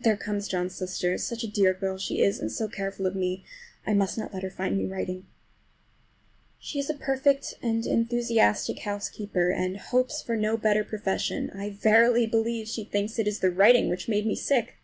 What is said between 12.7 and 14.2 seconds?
thinks it is the writing which